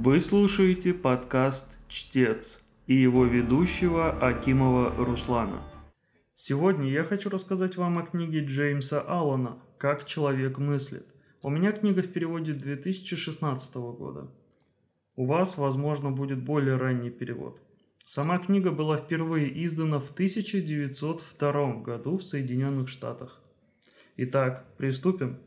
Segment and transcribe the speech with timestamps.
[0.00, 5.60] Вы слушаете подкаст «Чтец» и его ведущего Акимова Руслана.
[6.36, 11.12] Сегодня я хочу рассказать вам о книге Джеймса Аллана «Как человек мыслит».
[11.42, 14.30] У меня книга в переводе 2016 года.
[15.16, 17.60] У вас, возможно, будет более ранний перевод.
[17.98, 23.42] Сама книга была впервые издана в 1902 году в Соединенных Штатах.
[24.16, 25.38] Итак, приступим.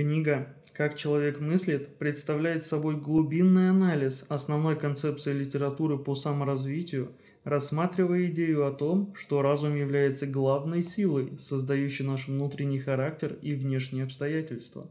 [0.00, 7.12] Книга «Как человек мыслит» представляет собой глубинный анализ основной концепции литературы по саморазвитию,
[7.44, 14.04] рассматривая идею о том, что разум является главной силой, создающей наш внутренний характер и внешние
[14.04, 14.90] обстоятельства.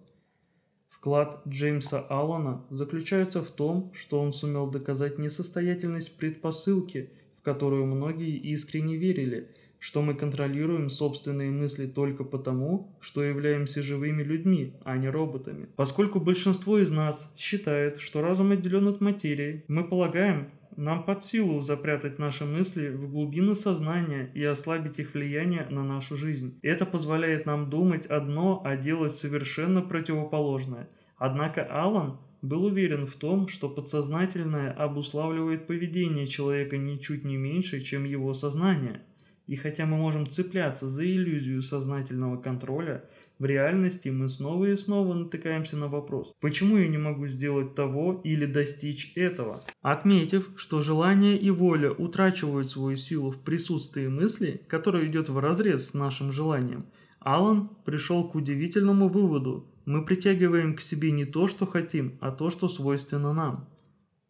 [0.90, 8.38] Вклад Джеймса Аллана заключается в том, что он сумел доказать несостоятельность предпосылки, в которую многие
[8.38, 15.10] искренне верили– что мы контролируем собственные мысли только потому, что являемся живыми людьми, а не
[15.10, 15.70] роботами.
[15.76, 21.62] Поскольку большинство из нас считает, что разум отделен от материи, мы полагаем, нам под силу
[21.62, 26.58] запрятать наши мысли в глубины сознания и ослабить их влияние на нашу жизнь.
[26.62, 30.88] Это позволяет нам думать одно, а делать совершенно противоположное.
[31.18, 38.06] Однако Алан был уверен в том, что подсознательное обуславливает поведение человека ничуть не меньше, чем
[38.06, 39.02] его сознание–
[39.50, 43.04] и хотя мы можем цепляться за иллюзию сознательного контроля,
[43.40, 48.22] в реальности мы снова и снова натыкаемся на вопрос, почему я не могу сделать того
[48.24, 49.62] или достичь этого?
[49.82, 55.88] Отметив, что желание и воля утрачивают свою силу в присутствии мысли, которая идет в разрез
[55.88, 56.86] с нашим желанием,
[57.20, 59.66] Алан пришел к удивительному выводу.
[59.86, 63.68] Мы притягиваем к себе не то, что хотим, а то, что свойственно нам.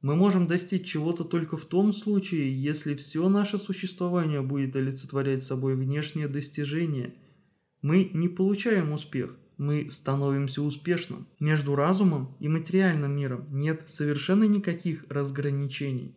[0.02, 5.76] Мы можем достичь чего-то только в том случае, если все наше существование будет олицетворять собой
[5.76, 7.16] внешнее достижение.
[7.82, 11.28] Мы не получаем успех, мы становимся успешным.
[11.42, 16.16] Между разумом и материальным миром нет совершенно никаких разграничений.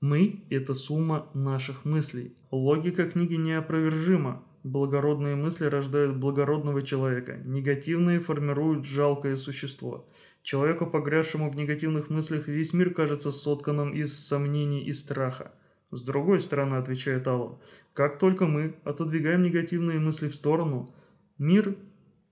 [0.00, 2.34] Мы– это сумма наших мыслей.
[2.50, 4.44] Логика книги неопровержима.
[4.64, 10.08] Благородные мысли рождают благородного человека, негативные формируют жалкое существо–
[10.42, 15.52] Человеку, погрязшему в негативных мыслях, весь мир кажется сотканным из сомнений и страха.
[15.92, 17.58] С другой стороны, отвечает Аллан,
[17.92, 20.94] как только мы отодвигаем негативные мысли в сторону,
[21.38, 21.76] мир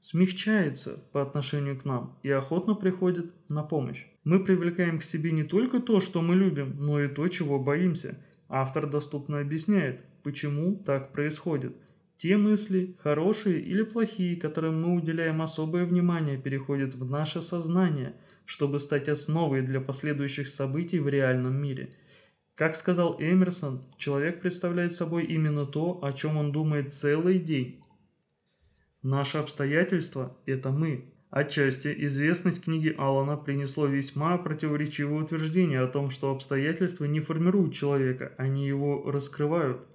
[0.01, 4.07] смягчается по отношению к нам и охотно приходит на помощь.
[4.25, 8.19] Мы привлекаем к себе не только то, что мы любим, но и то, чего боимся.
[8.49, 11.77] Автор доступно объясняет, почему так происходит–
[12.21, 18.15] те мысли, хорошие или плохие, которым мы уделяем особое внимание, переходят в наше сознание,
[18.45, 21.95] чтобы стать основой для последующих событий в реальном мире.
[22.57, 27.83] Как сказал Эмерсон, человек представляет собой именно то, о чем он думает целый день.
[29.03, 31.15] Наши обстоятельства– это мы.
[31.31, 38.35] Отчасти известность книги Алана принесло весьма противоречивое утверждение о том, что обстоятельства не формируют человека,
[38.37, 39.81] они его раскрывают–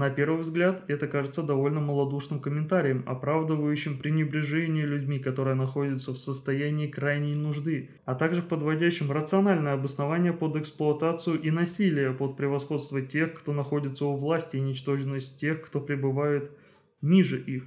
[0.00, 6.86] на первый взгляд, это кажется довольно малодушным комментарием, оправдывающим пренебрежение людьми, которые находятся в состоянии
[6.86, 13.52] крайней нужды, а также подводящим рациональное обоснование под эксплуатацию и насилие, под превосходство тех, кто
[13.52, 16.50] находится у власти, и ничтожность тех, кто пребывает
[17.02, 17.64] ниже их.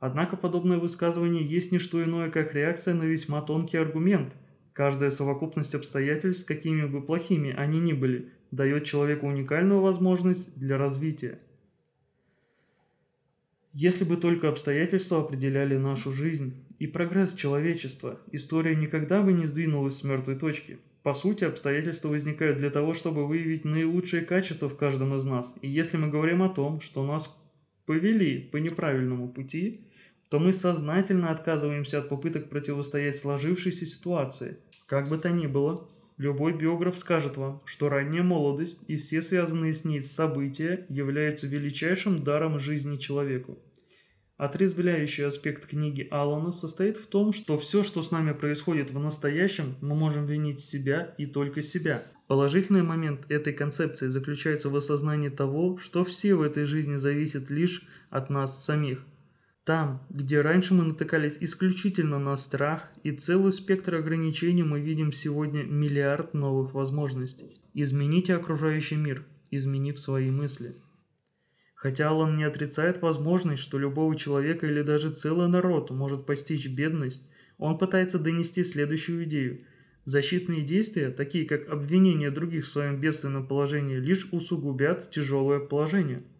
[0.00, 4.34] Однако подобное высказывание есть не что иное, как реакция на весьма тонкий аргумент.
[4.72, 11.38] Каждая совокупность обстоятельств, какими бы плохими они ни были, дает человеку уникальную возможность для развития.
[13.72, 19.98] Если бы только обстоятельства определяли нашу жизнь и прогресс человечества, история никогда бы не сдвинулась
[19.98, 20.78] с мертвой точки.
[21.02, 25.54] По сути, обстоятельства возникают для того, чтобы выявить наилучшие качества в каждом из нас.
[25.62, 27.34] И если мы говорим о том, что нас
[27.86, 29.86] повели по неправильному пути,
[30.30, 34.56] то мы сознательно отказываемся от попыток противостоять сложившейся ситуации.
[34.86, 35.88] Как бы то ни было,
[36.20, 42.22] Любой биограф скажет вам, что ранняя молодость и все связанные с ней события являются величайшим
[42.22, 43.58] даром жизни человеку.
[44.36, 49.76] Отрезвляющий аспект книги Алана состоит в том, что все, что с нами происходит в настоящем,
[49.80, 52.04] мы можем винить себя и только себя.
[52.26, 57.88] Положительный момент этой концепции заключается в осознании того, что все в этой жизни зависит лишь
[58.10, 59.06] от нас самих.
[59.70, 65.62] Там, где раньше мы натыкались исключительно на страх и целый спектр ограничений, мы видим сегодня
[65.62, 67.62] миллиард новых возможностей.
[67.72, 70.74] Измените окружающий мир, изменив свои мысли.
[71.76, 77.30] Хотя Аллан не отрицает возможность, что любого человека или даже целый народ может постичь бедность,
[77.56, 79.66] он пытается донести следующую идею.
[80.04, 86.24] Защитные действия, такие как обвинение других в своем бедственном положении, лишь усугубят тяжелое положение–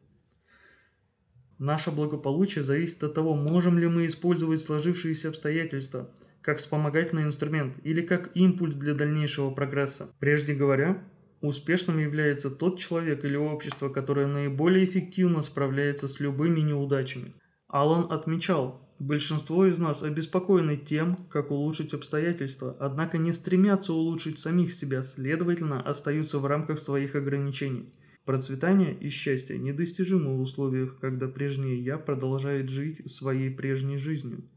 [1.61, 6.09] Наше благополучие зависит от того, можем ли мы использовать сложившиеся обстоятельства,
[6.41, 10.11] как вспомогательный инструмент или как импульс для дальнейшего прогресса.
[10.21, 11.05] Прежде говоря,
[11.43, 17.35] успешным является тот человек или общество, которое наиболее эффективно справляется с любыми неудачами.
[17.69, 24.73] Алан отмечал, большинство из нас обеспокоены тем, как улучшить обстоятельства, однако не стремятся улучшить самих
[24.73, 27.93] себя, следовательно, остаются в рамках своих ограничений.
[28.31, 34.49] Процветание и счастье недостижимы в условиях, когда прежнее «я» продолжает жить своей прежней жизнью.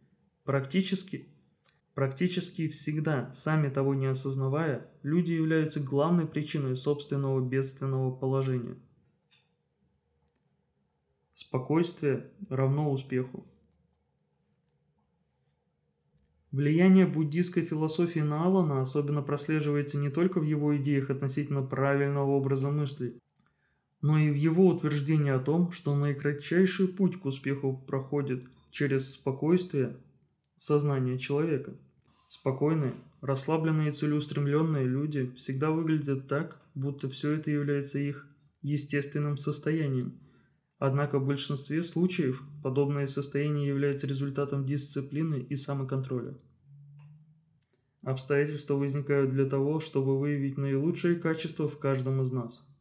[0.43, 1.27] Практически,
[1.95, 8.77] практически всегда, сами того не осознавая, люди являются главной причиной собственного бедственного положения.
[11.33, 13.43] Спокойствие равно успеху.
[16.51, 22.69] Влияние буддийской философии на Алана особенно прослеживается не только в его идеях относительно правильного образа
[22.69, 23.19] мыслей,
[24.03, 29.95] но и в его утверждении о том, что наикратчайший путь к успеху проходит через спокойствие
[30.57, 31.73] сознания человека.
[32.27, 38.27] Спокойные, расслабленные и целеустремленные люди всегда выглядят так, будто все это является их
[38.61, 40.19] естественным состоянием.
[40.79, 46.35] Однако в большинстве случаев подобное состояние является результатом дисциплины и самоконтроля.
[48.03, 52.67] Обстоятельства возникают для того, чтобы выявить наилучшие качества в каждом из нас–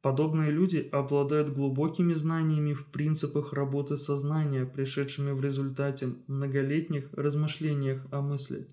[0.00, 8.20] Подобные люди обладают глубокими знаниями в принципах работы сознания, пришедшими в результате многолетних размышлениях о
[8.20, 8.68] мысли.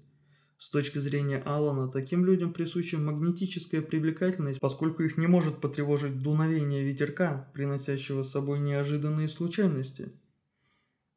[0.59, 6.83] С точки зрения Алана, таким людям присуща магнетическая привлекательность, поскольку их не может потревожить дуновение
[6.83, 10.11] ветерка, приносящего с собой неожиданные случайности.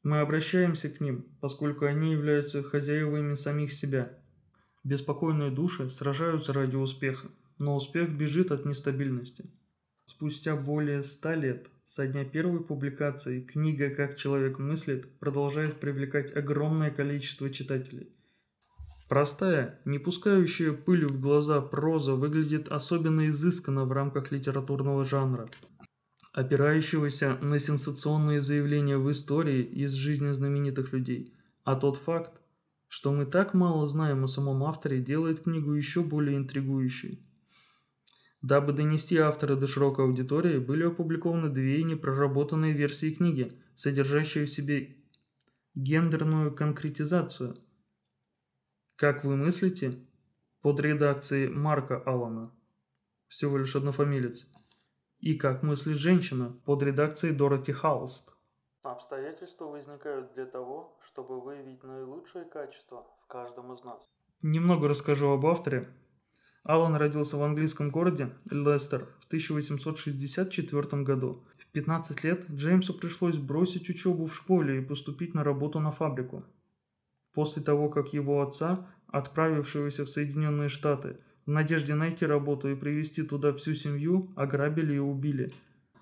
[0.03, 4.19] Мы обращаемся к ним, поскольку они являются хозяевами самих себя.
[4.85, 7.29] Беспокойные души сражаются ради успеха,
[7.59, 9.45] но успех бежит от нестабильности–
[10.09, 16.91] Спустя более ста лет со дня первой публикации книга «Как человек мыслит» продолжает привлекать огромное
[16.91, 18.09] количество читателей.
[19.11, 25.49] Простая, не пускающая пыль в глаза проза выглядит особенно изысканно в рамках литературного жанра,
[26.33, 31.35] опирающегося на сенсационные заявления в истории из жизни знаменитых людей.
[31.65, 32.41] А тот факт,
[32.89, 37.28] что мы так мало знаем о самом авторе, делает книгу еще более интригующей.
[38.43, 44.97] Дабы донести автора до широкой аудитории, были опубликованы две непроработанные версии книги, содержащие в себе
[45.75, 47.57] гендерную конкретизацию.
[48.97, 50.05] Как вы мыслите?
[50.61, 52.53] Под редакцией Марка Аллана.
[53.27, 54.47] Всего лишь однофамилец.
[55.21, 58.37] И как мыслит женщина под редакцией Дороти Халст.
[58.83, 64.01] Обстоятельства возникают для того, чтобы выявить наилучшие качества в каждом из нас.
[64.43, 65.89] Немного расскажу об авторе,
[66.69, 71.43] Алан родился в английском городе Лестер в 1864 году.
[71.59, 76.45] В 15 лет Джеймсу пришлось бросить учебу в школе и поступить на работу на фабрику.
[77.33, 81.17] После того, как его отца, отправившегося в Соединенные Штаты,
[81.47, 85.55] в надежде найти работу и привезти туда всю семью, ограбили и убили.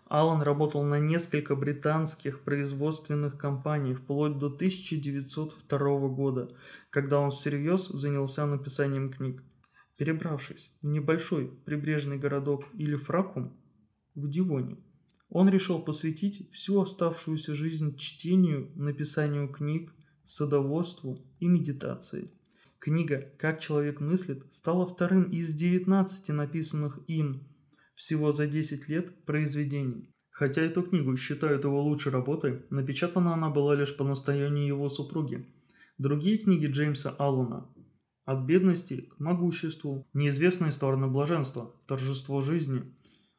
[0.08, 6.50] Алан работал на несколько британских производственных компаний вплоть до 1902 года,
[6.90, 9.44] когда он всерьез занялся написанием книг.
[9.96, 13.56] Перебравшись в небольшой прибрежный городок или Фракум
[14.14, 14.76] в Дивоне,
[15.31, 19.93] он решил посвятить всю оставшуюся жизнь чтению, написанию книг,
[20.25, 22.31] садоводству и медитации.
[22.78, 27.49] Книга «Как человек мыслит» стала вторым из 19 написанных им
[27.94, 30.12] всего за 10 лет произведений.
[30.30, 35.47] Хотя эту книгу считают его лучшей работой, напечатана она была лишь по настоянию его супруги.
[35.97, 37.66] Другие книги Джеймса Аллена
[38.26, 42.83] от бедности к могуществу, неизвестные стороны блаженства, торжество жизни,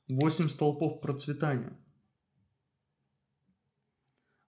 [0.07, 1.77] восемь столпов процветания.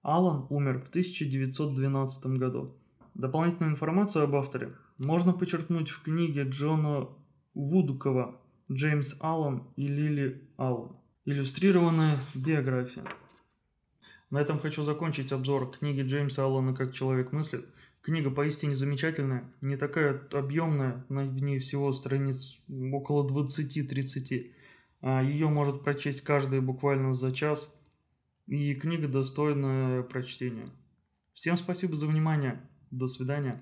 [0.01, 2.77] Алан умер в 1912 году.
[3.15, 7.09] Дополнительную информацию об авторе можно почерпнуть в книге Джона
[7.53, 8.41] Вудукова
[8.71, 10.95] «Джеймс Аллан и Лили Аллан».
[11.25, 13.03] Иллюстрированная биография.
[14.29, 17.67] На этом хочу закончить обзор книги Джеймса Аллана «Как человек мыслит».
[18.01, 22.59] Книга поистине замечательная, не такая объемная, на ней всего страниц
[22.93, 24.53] около 20-30.
[25.01, 27.75] А Ее может прочесть каждый буквально за час,
[28.47, 30.69] и книга достойная прочтения.
[31.33, 33.61] Всем спасибо за внимание, до свидания.